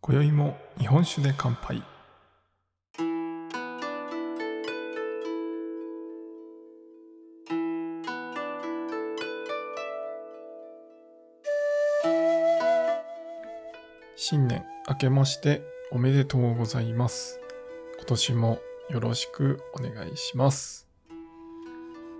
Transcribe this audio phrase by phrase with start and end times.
[0.00, 1.91] 今宵も日本酒で乾杯。
[14.24, 17.40] 新年明けましておめでとうございます。
[17.96, 20.86] 今年もよろしくお願いします。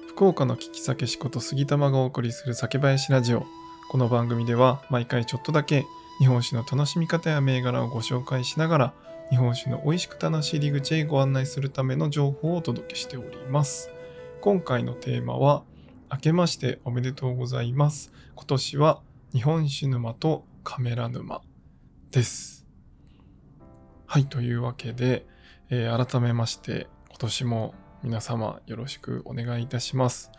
[0.09, 3.47] 福岡の聞き酒しこと杉玉がお送りする酒林ラジオ。
[3.89, 5.87] この番組では毎回ちょっとだけ
[6.19, 8.95] 日本酒の楽しみ方や銘柄をご紹介しながら
[9.31, 13.91] 日本酒の美味しく楽しい入り口へご案内するための情報をお届けしております。
[14.41, 15.63] 今回のテーマは
[16.11, 18.11] 明けましておめでとうございます。
[18.35, 19.01] 今年は
[19.33, 21.43] 日本酒沼とカメラ沼。
[22.13, 22.67] です
[24.07, 25.27] はいというわけで、
[25.71, 30.31] えー改めまして今年も皆様よろしくお願いいたします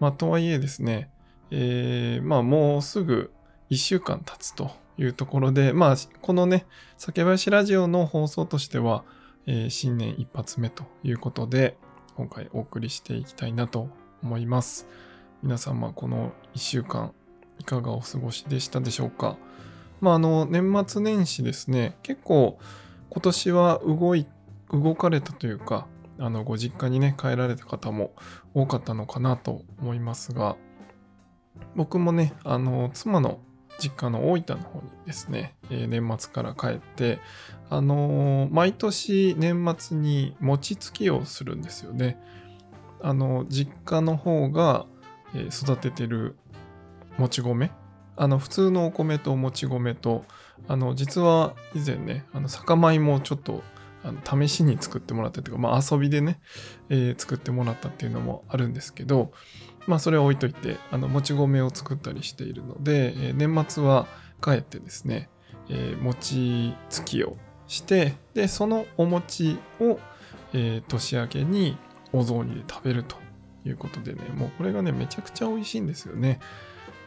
[0.00, 1.10] まあとはいえですね
[1.52, 3.30] えーまあもうすぐ
[3.70, 6.66] 1週間経つというところで、まあ、このね、
[6.98, 9.04] 酒林ラジオの放送としては、
[9.46, 11.76] えー新年一発目ということで、
[12.16, 13.88] 今回お送りしていきたいなと
[14.22, 14.86] 思います。
[15.42, 17.12] 皆様、この1週間、
[17.58, 19.36] いかがお過ごしでしたでしょうか？
[20.04, 22.58] まあ、あの、年末年始ですね、結構、
[23.08, 24.26] 今年は動い、
[24.70, 25.86] 動かれたというか、
[26.18, 28.12] あの、ご実家にね、帰られた方も
[28.52, 30.56] 多かったのかなと思いますが、
[31.74, 33.40] 僕もね、あの、妻の
[33.78, 37.18] 実家の大分の方にですね、えー年末から帰って、
[37.70, 42.20] あのー毎年年末に餅つきをするんですよね。
[43.00, 44.84] あの、実家の方が、
[45.34, 46.36] え育ててる
[47.16, 47.70] もち米、
[48.16, 50.24] あの、普通のお米ともち米と、
[50.68, 53.62] あの、実は以前ね、あの、酒米もちょっと、
[54.06, 56.38] あの試しに作ってもらったというか、まあ遊びでね、
[56.90, 59.32] えー作ってもらったっていうのもあるんですけど、
[59.86, 64.06] まあそれは置いといて、あの、もち米を作ったりしているので、えー年末は
[64.42, 65.30] 帰ってですね、
[65.70, 69.98] えー餅つきをして、で、そのお餅を、
[70.52, 71.78] えー年明けに
[72.12, 73.16] お雑煮で食べると
[73.64, 76.40] いうことでね、もうこれがね、めちゃくちゃ美味しいんですよね。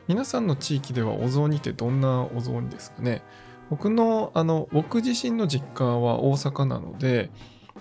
[0.07, 3.23] 皆さんの地域ではお雑煮ってどんなお雑煮ですかね？
[3.69, 7.29] 僕の、あの、僕自身の実家は大阪なので、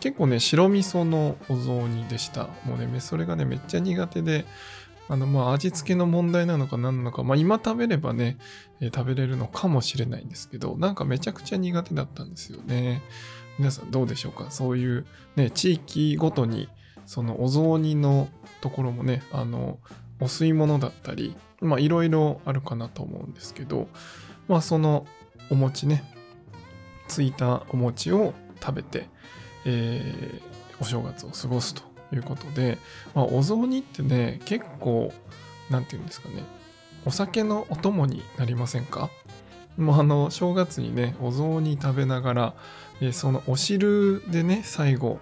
[0.00, 2.48] 結構ね、白味噌のお雑煮でした。
[2.64, 4.44] もうね、それがね、めっちゃ苦手で、
[5.08, 8.38] あの、まあ、味付けの問題なのか何なのか、まあ、今食べればね、
[8.80, 13.02] えー食べれるのかもしれないんですけど、なんかめちゃくちゃ苦手だったんですよね。
[13.58, 14.50] 皆さんどうでしょうか？
[14.50, 16.68] そういうね、地域ごとに、
[17.06, 18.28] そのお雑煮の
[18.60, 19.78] ところもね、あの、
[20.20, 23.88] お吸い物だったり、まあ、いろいろあるかなと思うんですけど、
[24.48, 25.06] まあ、その
[25.50, 26.04] お餅ね、
[27.08, 29.08] ついたお餅を食べて、
[29.64, 31.82] えーお正月を過ごすと
[32.12, 32.76] いうことで、
[33.14, 35.10] まあ、お雑煮ってね、結構、
[35.70, 36.44] なんていうんですかね、
[37.06, 39.08] お酒のお供になりませんか？
[39.78, 42.54] もうあの、正月にね、お雑煮食べながら、
[43.00, 45.18] えーそのお汁でね、最後、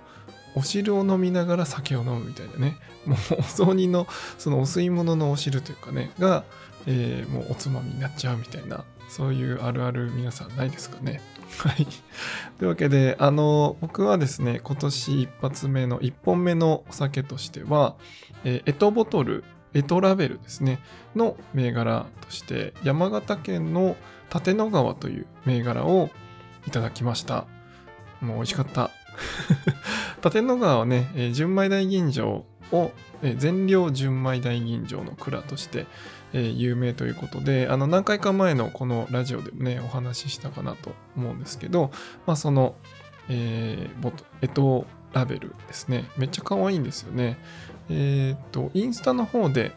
[0.55, 2.77] お汁を飲みながら酒を飲むみたいなね、
[3.07, 4.07] もうお雑煮の、
[4.39, 6.45] そのお吸い物のお汁というかね、が、
[6.87, 11.21] えーもうおつまみになっちゃうみたいな、そういうあるある皆さんないですかね。
[11.59, 11.87] はい。
[12.59, 17.97] というわけで、あの、僕はですね、今年一発目の一本目のお酒としては、
[18.45, 20.79] えーエトボトル、エトラベルですね、
[21.17, 23.97] の銘柄として、山形県の
[24.33, 26.11] 立野川という銘柄を
[26.67, 27.47] いただきました。
[28.21, 28.91] もう美味しかった。
[30.25, 32.43] 立野川はね、えー純米大吟醸
[32.73, 32.93] を、
[33.23, 35.87] えー全量純米大吟醸の蔵として、
[36.33, 41.91] えー有名ということで、あの何回か前のこのラジオでもね、お話ししたかなと思うんですけど、
[42.27, 42.75] まあその、
[43.29, 46.05] えーボトエトラベルですね。
[46.17, 47.39] めっちゃ可愛いんですよね。
[47.89, 49.73] えーっと、インスタの方で、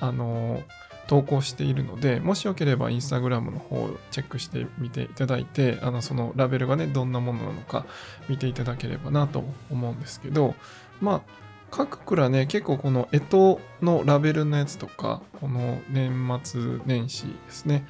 [0.00, 0.62] あのー
[1.06, 7.86] 投稿しているので、もしよければインスタグラムの方をチェックしてみていただいて、あの、そのラベルがね、どんなものなのか
[8.28, 10.54] 見ていただければなと思うんですけど、
[11.00, 11.22] まあ、
[11.70, 17.86] 各蔵ね、結構この干支のラベルのやつとか、この年末年始ですね、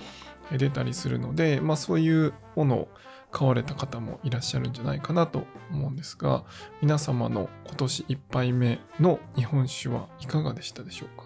[0.50, 2.88] 出たりするので、まあそういうものを
[3.30, 6.44] 買われた方もいらっしゃるんじゃないかなと思うんですが、
[6.80, 11.23] 皆様の今年一杯目の日本酒はいかがでしたでしょうか？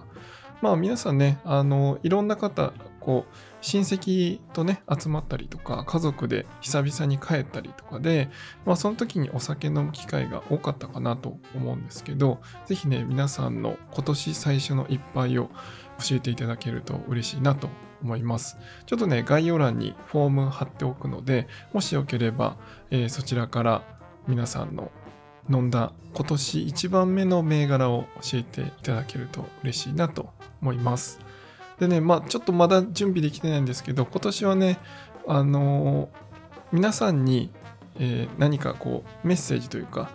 [0.61, 8.29] まあ皆さんね、あの、いろんな方、こう、親戚とね、集まったりとか、家族で久々に帰ったりとかで、
[8.67, 15.51] まあその時にお酒飲む機会が多かったかなと思うんですけど、ぜひね、皆さんの今年最初の一杯を
[16.09, 17.69] 教えていただけると嬉しいなと
[18.03, 18.59] 思います。
[18.87, 22.57] ちょっとね、概要欄にフォーム貼っておくので、もしよければ、
[22.91, 23.83] えー、そちらから
[24.27, 24.91] 皆さんの
[25.51, 30.31] 飲んだ今年一番目の銘柄を教えていただけると嬉しいなと
[30.61, 31.21] 思います。
[31.79, 34.79] でね、まあちょっとまだ準備できてないんですけど、今年はね、
[35.27, 36.09] あの、
[36.73, 37.51] 皆さんに、
[37.99, 40.11] えー、何かこうメッセージというか、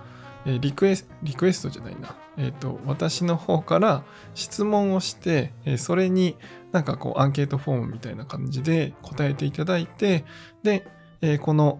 [0.46, 4.04] えリクエスリクエストじゃないな、え、ー、と、私の方から
[4.34, 6.36] 質問をして、えそれに
[6.72, 10.26] なんかこうアンケートフォームみたいな感じで答えていただいて、
[10.64, 10.86] で、
[11.22, 11.80] えこの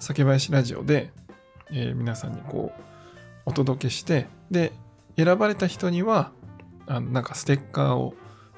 [0.00, 1.12] 酒林ラジオで、
[1.72, 2.82] え皆さんにこう
[3.46, 4.72] お届けして、で、
[5.16, 6.32] 選ばれた人には、
[6.86, 8.14] あのなんかステッカーを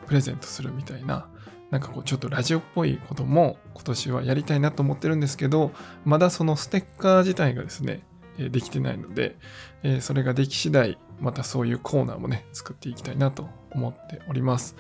[0.07, 1.29] プレゼントするみたいな、
[1.71, 5.73] なんかこうちょっとラジオっぽいことも今年はやりたいなと思ってるんですけど、
[6.05, 8.03] まだそのステッカー自体がですね、
[8.39, 9.37] できてないので、
[10.01, 14.77] それができ次第、またそういうコーナーもね、作っていきたいなと思っております。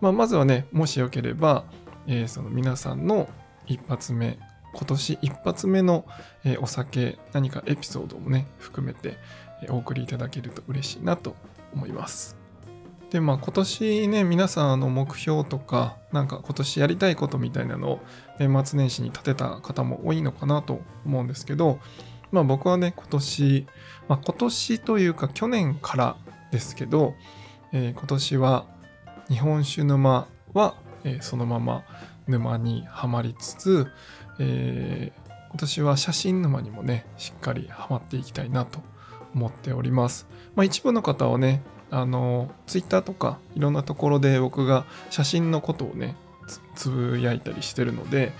[0.00, 1.64] まあ、まずはね、もしよければ、
[2.06, 3.28] えその皆さんの
[3.66, 4.38] 一発目、
[4.76, 6.04] 今年一発目の、
[6.60, 9.16] お酒、何かエピソードもね、含めて、
[9.70, 11.34] お送りいただけると嬉しいなと
[11.72, 12.36] 思います。
[13.10, 18.00] で、まあ今年ね、皆さんの目標とか、なんか今年やりたいことみたいなのを
[18.38, 21.78] 年末年始に立てた方も多いのかなと思うんですけど、
[22.30, 23.66] まあ僕はね、今年、
[24.08, 26.16] まあ今年というか去年から
[26.52, 27.14] ですけど、
[27.72, 28.66] えー、今年は
[29.28, 30.74] 日本酒沼は、
[31.20, 31.84] そのまま
[32.26, 33.86] 沼にはまりつつ、
[34.38, 38.80] えー、今年は写真沼にもね、しっかりはまっていきたいなと
[39.34, 40.26] 思っております。
[40.54, 46.16] まあ一部の方はね、あの、ツイッターとかいろんなところで僕が写真のことをね、
[46.74, 48.32] つぶやいたりしてるので、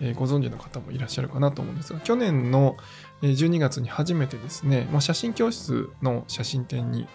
[0.00, 2.76] えー、ご存知の方もいらっしゃるかなと思うんですが、去年の
[3.22, 7.06] 12月に初めてですね、まあ、写真教室の写真展に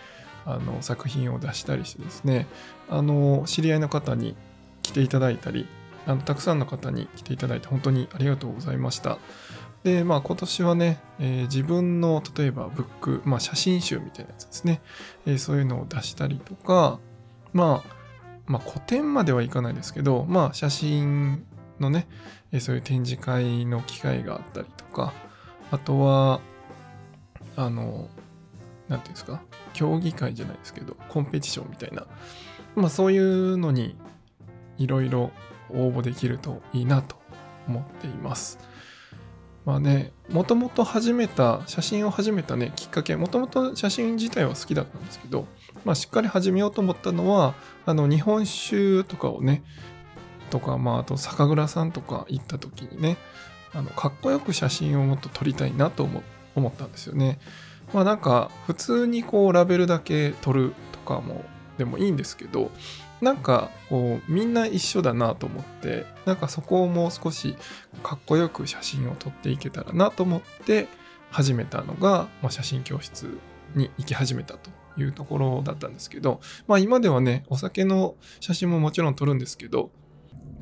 [0.45, 2.47] あの作品を出したりしてですね、
[2.89, 4.35] あの知り合いの方に
[4.81, 5.67] 来ていただいたり、
[6.07, 9.17] あのたくさんの方に来ていただいて本当にありがとうございました。
[9.83, 14.81] で、まあ今年はね、えー、自分の例えばブック、まあ写真集みたいなやつですね、
[15.25, 16.99] えー、そういうのを出したりとか、
[17.53, 17.95] まあ、
[18.45, 21.45] まあ個展まではいかないですけど、まあ写真
[21.79, 22.07] のね、
[22.51, 25.13] えー、そういう展示会の機会があったりとか、
[25.71, 26.41] あとは、
[27.55, 28.07] あの、
[28.87, 29.41] なんていうんですか、
[29.73, 32.05] 競技会じゃないですけど、コンペティションみたいな、
[32.75, 33.95] まあそういうのに
[34.77, 35.31] いろいろ
[35.73, 37.15] 応募できるといいなと
[37.67, 38.59] 思っています。
[39.65, 45.45] まあね、もともと始めた、写真を始めたね、きっかけ、もともと写真自体は好きだったんですけど、
[45.85, 47.53] まあしっかり始めようと思ったのは、
[47.85, 49.63] あの日本酒とかをね、
[50.49, 53.17] とか、まああと酒蔵さんとか行った時にね、
[53.73, 56.23] あのかっこよく写真をもっと撮りたいなと思
[56.55, 57.39] 思ったんですよね。
[57.93, 61.45] まあなんか普通にこうラベルだけ撮るとかも
[61.77, 62.71] でもいいんですけど
[63.21, 67.55] なんかこうみんな一緒だなと思ってなんかそこをもう少し
[68.03, 70.87] かっこよく写真を撮っていけたらなと思って
[71.29, 73.37] 始めたのが、まあ、写真教室
[73.75, 79.91] に行き始めたというところだったんですけどまあ今ではねお酒の写真ももちろん撮るんですけど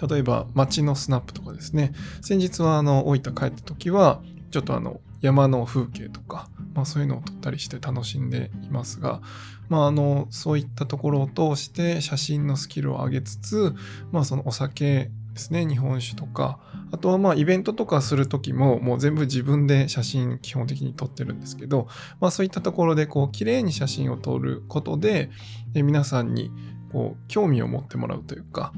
[0.08, 1.92] 例えば街のスナップとかですね。
[2.22, 9.22] 先日はあの大分帰った時はちょっとあの山の風景とか、まあ、そういうのを撮ったりして楽しんでいますが、
[9.68, 13.74] まあ、あのそういったところを通して写真のスキルを上げつつ、
[14.12, 16.60] まあ、そのお酒ですね日本酒とか
[16.92, 21.88] あとはまあイベントとかする時ももう全部自分で写真基本的に撮ってるんですけど、
[22.20, 25.30] まあ、そういったところでこう綺麗に写真を撮ることで
[25.74, 26.52] 皆さんに
[26.92, 28.74] こう興味を持ってもらうというか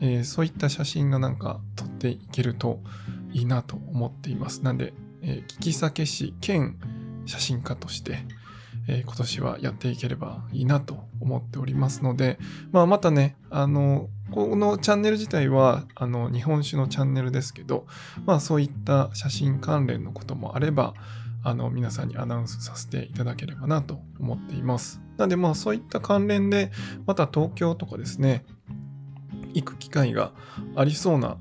[0.00, 2.80] えー、そういった写真がなんか撮っていけると
[3.32, 4.62] いいなと思っています。
[4.62, 6.78] なんで、えー、聞き酒師兼
[7.26, 8.18] 写真家として、
[8.88, 12.38] えー、今年はやっていければいいなと思っておりますので、
[12.72, 17.86] まあ、またね、あの、このチャンネル自体はあの日本酒のチャンネルですけど、
[18.26, 20.94] まあそういった写真関連のこともあれば、
[21.42, 25.00] あの皆さんにアナウンスさせていただければなと思っています。
[25.16, 26.70] なのでまあそういった関連で、
[27.06, 28.44] また東京とかですね、
[29.52, 30.32] 行く機会が
[30.76, 31.36] ありそうな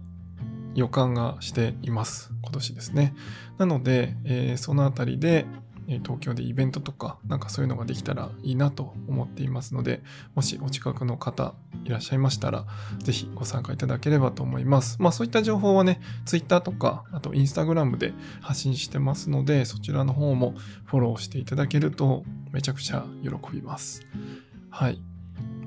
[0.74, 2.32] 予感がしています。
[2.42, 3.14] 今年ですね。
[3.60, 5.46] なので、えー、そのあたりで、
[5.98, 10.04] 東京でイベントとか、なんかそういうのができたらいいなと思っていますので、
[10.36, 12.66] もしお近くの方いらっしゃいましたら、
[13.00, 14.98] ぜひご参加いただければと思います。
[15.02, 20.54] まあそういった情報はね、Twitter とか、あと Instagram で発信してますので、そちらの方も
[20.86, 24.06] フォローしていただけるとめちゃくちゃ喜びます。
[24.70, 25.02] はい。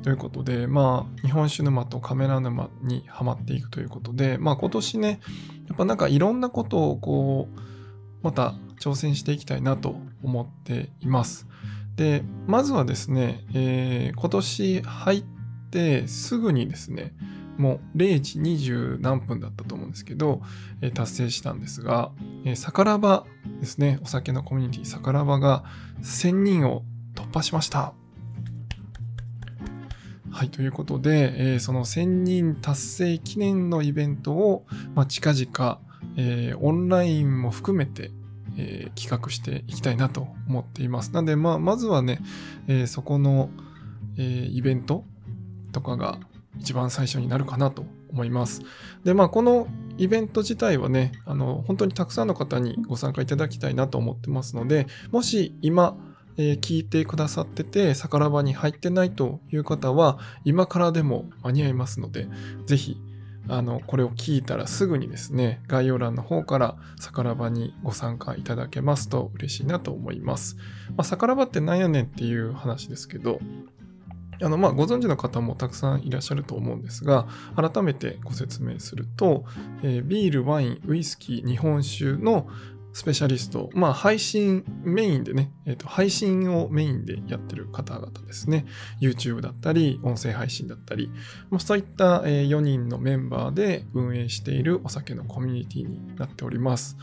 [0.05, 5.21] ということで、まあ、日本酒沼とカメラ沼にはまっていくということで、まあ今年ね、
[5.69, 7.72] やっぱなんかいろんなことをこう、
[8.23, 11.47] また挑戦していきたいなと思っています。
[11.97, 15.25] で、まずはですね、えー、今年入っ
[15.71, 17.15] てすぐにですね、
[17.59, 20.41] もう0時20何分だったと思うんですけど、
[20.81, 22.11] えー、達成したんですが、
[22.45, 23.25] えー、サカラバ
[23.61, 25.65] ですね、お酒のコミュニティサカラバが
[26.03, 26.83] 1000人を
[27.15, 27.93] 突破しました。
[30.31, 34.65] はい、ということで、えー、その1000人達成記念のイベントを、
[34.95, 35.81] まあ、近々、
[36.17, 38.11] えー、オンラインも含めて、
[38.57, 41.13] えー、企画していきたいなと思っています。
[41.13, 42.21] なんで、まあ、まずはね、
[42.69, 43.51] えそこの、
[44.19, 45.05] えイベント
[45.73, 46.19] とかが
[46.59, 48.63] 一番最初になるかなと思います。
[49.05, 49.67] で、まあ、この
[49.99, 55.97] イベント自体はね、あの、本当にたくさんの方にご参加いただきたいなと思ってますので、もし今、
[56.37, 62.29] えー、聞いてくださってて、逆ら場に入ってないという方は、今からでも間に合いますので、
[62.67, 63.01] ぜひ、
[63.49, 70.57] あの、これを聞いたらすぐにですね、概要欄の方からさからばにご参加いただけますと嬉しいなと思います。
[70.91, 73.41] まあ、さからばってなんやねんっていう話ですけど、
[74.41, 79.45] あの、まあ、ご存知の方もたくさんいらっしゃると思うんですが、改めてご説明すると、
[79.83, 82.49] えー、ビール、ワイン、ウイスキー、日本酒の
[82.93, 88.67] スペシャリスト、まあ、配信メインでね、えーと、配信をメインでやってる方々ですね。
[89.01, 91.11] YouTube だったり、音声配信だったり、
[91.51, 96.97] まあ、そういった、4人のメンバーで運営しているお酒のコミュニティになっております。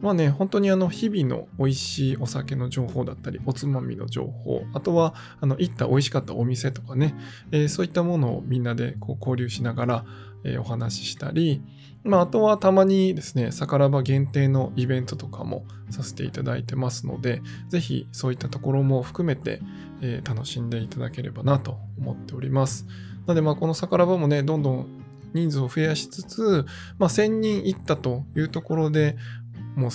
[0.00, 7.14] まあね、本当にあの日々の美味しいお酒の情報だったり、おつまみの情報、あとはあの行った美味しかったお店とかね、
[7.52, 10.04] えー、そういったものをみんなでこう交流しながら、
[10.44, 11.62] えー、お話ししたり、
[12.02, 19.60] まあ、あとはたまにですね、さからば限定のイベントとかもさせていただいてますので、ぜひそういったところも含めて、
[20.00, 22.86] えー、楽しんでいただければなと思っております。
[23.26, 24.86] なので、このさからばもね、どんどん
[25.34, 26.64] 人数を増やしつつ、
[26.98, 29.16] まあ、1000人いったというところで、
[29.76, 29.90] もう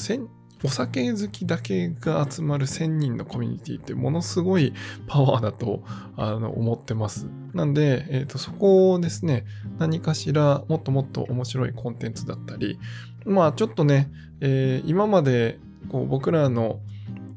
[0.64, 4.74] お酒好きだけが集まる1000人のコミュニティってものすごい
[5.08, 5.84] パワーだと
[6.18, 7.28] 思ってます。
[7.56, 9.46] なんで、えーと、そこをですね、
[9.80, 12.78] 何かしらもっともっと面白いコンテンツだったり、
[13.26, 15.58] まあちょっとね、えー、今まで
[15.90, 16.80] こう僕らの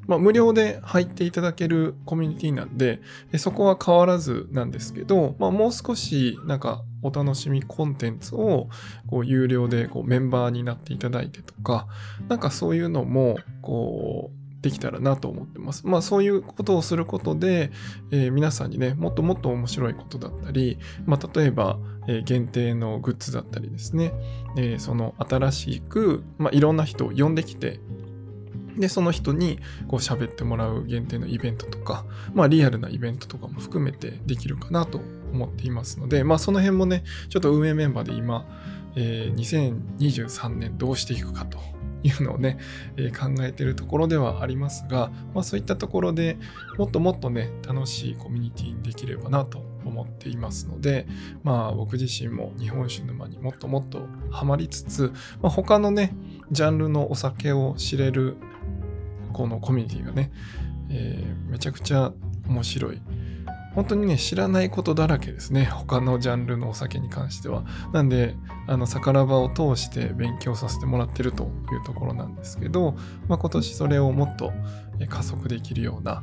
[0.08, 3.02] まあ、無料で入っていただけるコミュニティなんで、
[3.36, 8.70] そこは変わらずなんですけど、まあ、もう少しなんかお楽しみコンテンツを
[9.06, 11.86] こう有料でこうメンバーになっていただいてとか、
[12.26, 15.86] なんかそういうのもこうできたらなと思ってます。
[15.86, 17.70] まあそういうことをすることで、
[18.10, 24.12] えー、皆さんにね、もっともっと面白いことだったり、まあ例えば、えー、限定のグッズだったりですね、
[24.56, 27.78] えー、その新しく、まあいろんな人を呼んできて、
[28.76, 35.00] で、その人にこう喋ってもらう限定のイベントとか、まあリアルなイベントとかも含めてできるかなと
[35.32, 38.44] 思っていますので、まあその辺もね、ちょっと運営メンバーで今、
[38.96, 41.58] えー、2023年どうしていくかと
[42.02, 42.58] いうのをね、
[42.96, 46.38] え、考えてるところではありますが、まあそういったところで
[46.76, 51.06] もっともっとね、楽しいコミュニティにできればなと思っていますので、
[51.42, 55.12] まあ僕自身も日本酒沼にもっともっとハマりつつ、
[55.42, 56.14] まあ、他のね、
[56.50, 58.36] ジャンルのお酒を知れる
[59.32, 60.30] このコミュニティがね、
[60.90, 62.12] えー、めちゃくちゃ
[62.48, 63.00] 面白い。
[63.74, 65.66] 本当にね、知らないことだらけですね。
[65.66, 67.64] 他のジャンルのお酒に関しては。
[67.92, 68.34] なんで、
[68.66, 71.46] あの、桜庭を通して勉強させてもらってるとい
[71.76, 72.96] うところなんですけど、
[73.28, 74.52] まあ、今年それをもっと
[75.08, 76.22] 加速できるような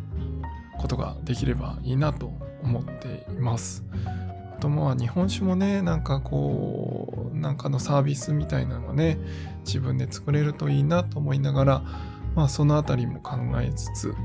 [0.77, 2.33] ことができればいいなと
[2.63, 3.83] 思っています。
[4.55, 9.17] あとまあ日本酒もね、なんかこう、なんかのサービスみたいなのがね、
[9.65, 11.83] 自分で作れるといいなと思いながら、
[12.35, 14.15] まあそのあたりも考えつつ、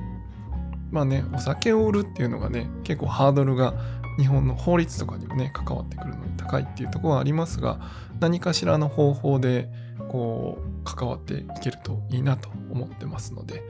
[0.91, 3.75] まあね、お酒を売るっていうのがね、結構ハードルが
[4.19, 7.81] 日本の法律とかにもね、関わってくるのに高いっていうところはありますが、
[8.19, 9.71] 何かしらの方法で
[10.09, 13.63] こう関わっていけるといいなと思ってますので、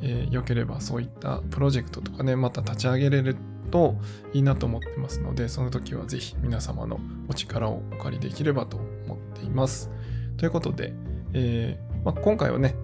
[0.00, 3.36] えー、よければそういったプロジェクトとかね、また立ち上げれる
[3.70, 3.96] と
[4.32, 6.98] いいなと思ってますので、その時はぜひ皆様の
[7.28, 9.90] お力をお借りできればと思っています。
[10.36, 10.94] ということで、
[11.34, 12.74] えーまあ、今回はね、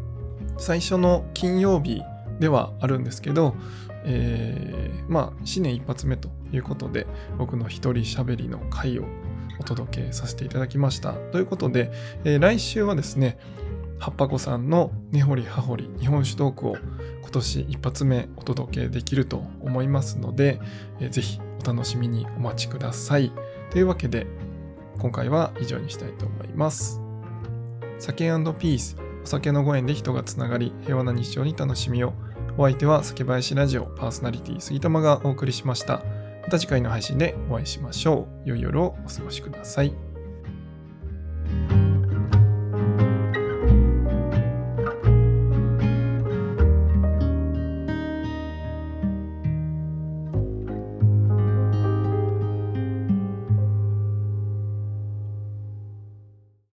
[0.59, 2.03] 最初の金曜日
[2.39, 3.55] ではあるんですけど、
[4.05, 9.05] えー、まあ、新年一発目ということで、僕の一人喋りの回を
[9.61, 11.13] お届けさせていただきました。
[11.13, 11.91] ということで、
[12.25, 13.39] えー、来週はですね、
[13.99, 16.77] はっぱこさんの根掘り葉掘り日本酒トークを
[17.21, 20.61] 今年一発目お届けできると思いますので、
[21.01, 23.33] えー、ぜひお楽しみにお待ちください。
[23.71, 24.27] というわけで、
[24.99, 27.01] 今回は以上にしたいと思います。
[27.99, 28.27] 酒
[28.59, 32.15] ピース酒のご縁で人がつながり、平和な日常に楽しみを。
[32.57, 36.03] お相手は酒林ラジオパーソナリティ杉玉がお送りしました。
[36.43, 38.49] また次回の配信でお会いしましょう。
[38.49, 40.08] 良い夜をお過ごしください。